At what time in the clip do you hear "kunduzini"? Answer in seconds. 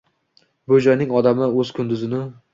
1.79-2.25